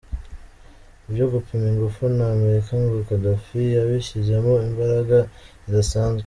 Ibyo 1.09 1.25
gupima 1.33 1.65
ingufu 1.73 2.03
na 2.15 2.25
Amerika 2.35 2.71
ngo 2.81 2.95
Gaddafi 3.07 3.61
yabishyizemo 3.77 4.53
imbaraga 4.67 5.17
zidasanzwe. 5.65 6.19